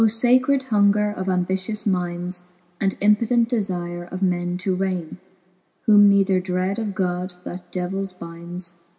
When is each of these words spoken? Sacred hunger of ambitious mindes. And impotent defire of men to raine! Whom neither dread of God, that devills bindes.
Sacred 0.07 0.63
hunger 0.63 1.11
of 1.11 1.29
ambitious 1.29 1.85
mindes. 1.85 2.47
And 2.79 2.97
impotent 3.01 3.49
defire 3.49 4.11
of 4.11 4.23
men 4.23 4.57
to 4.57 4.73
raine! 4.73 5.19
Whom 5.83 6.09
neither 6.09 6.39
dread 6.39 6.79
of 6.79 6.95
God, 6.95 7.35
that 7.45 7.71
devills 7.71 8.11
bindes. 8.11 8.73